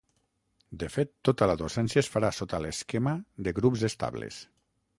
De 0.83 0.87
fet, 0.93 1.11
tota 1.29 1.49
la 1.51 1.57
docència 1.59 2.03
es 2.03 2.09
farà 2.15 2.31
sota 2.37 2.63
l’esquema 2.65 3.13
de 3.49 3.57
grups 3.61 3.85
estables. 3.91 4.41